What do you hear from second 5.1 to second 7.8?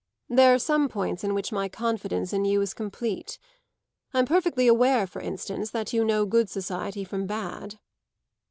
instance, that you know good society from bad."